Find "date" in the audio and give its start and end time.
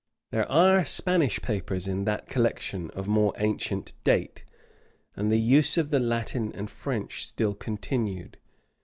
4.03-4.43